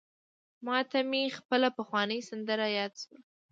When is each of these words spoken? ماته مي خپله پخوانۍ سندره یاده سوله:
ماته 0.65 0.99
مي 1.09 1.23
خپله 1.37 1.67
پخوانۍ 1.77 2.19
سندره 2.29 2.67
یاده 2.77 2.97
سوله: 3.01 3.21